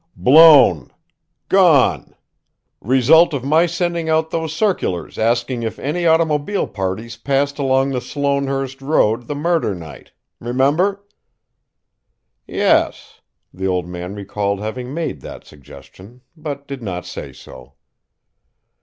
"Blown! 0.15 0.89
Gone! 1.47 2.15
Result 2.81 3.35
of 3.35 3.43
my 3.43 3.67
sending 3.67 4.09
out 4.09 4.31
those 4.31 4.51
circulars 4.51 5.19
asking 5.19 5.61
if 5.61 5.77
any 5.77 6.07
automobile 6.07 6.65
parties 6.65 7.17
passed 7.17 7.59
along 7.59 7.91
the 7.91 8.01
Sloanehurst 8.01 8.81
road 8.81 9.27
the 9.27 9.35
murder 9.35 9.75
night. 9.75 10.11
Remember?" 10.39 11.05
"Yes." 12.47 13.21
The 13.53 13.67
old 13.67 13.85
man 13.87 14.15
recalled 14.15 14.59
having 14.59 14.91
made 14.91 15.21
that 15.21 15.45
suggestion, 15.45 16.21
but 16.35 16.67
did 16.67 16.81
not 16.81 17.05
say 17.05 17.31
so. 17.31 17.73